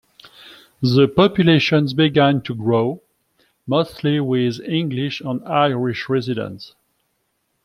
[0.81, 3.03] The population began to grow,
[3.67, 6.73] mostly with English and Irish residents.